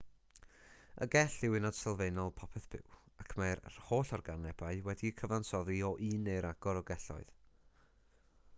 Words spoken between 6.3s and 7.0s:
neu ragor o